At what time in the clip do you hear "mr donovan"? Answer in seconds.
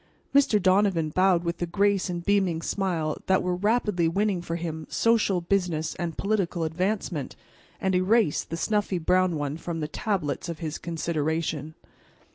0.33-1.09